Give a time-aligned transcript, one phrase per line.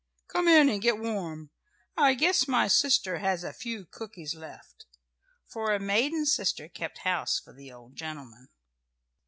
[0.29, 1.51] "Come in and get warm.
[1.95, 4.87] I guess my sister has a few cookies left,"
[5.45, 8.49] for a maiden sister kept house for the old gentleman.